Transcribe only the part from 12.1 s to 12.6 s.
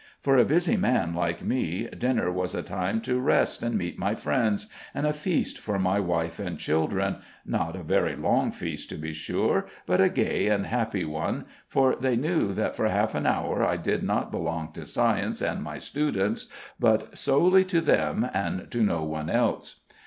knew